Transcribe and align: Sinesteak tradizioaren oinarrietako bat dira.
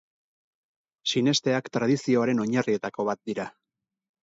Sinesteak 1.13 1.69
tradizioaren 1.77 2.43
oinarrietako 2.47 3.09
bat 3.13 3.25
dira. 3.31 3.49